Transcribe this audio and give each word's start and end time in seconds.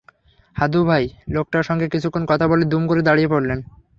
হাদু 0.55 0.79
ভাই 0.85 1.03
লোকটার 1.27 1.63
সঙ্গে 1.69 1.87
কিছুক্ষণ 1.93 2.23
কথা 2.31 2.45
বলে 2.47 2.63
দুম 2.65 2.83
করে 2.87 3.01
দাঁড়িয়ে 3.01 3.31
পড়লেন। 3.33 3.59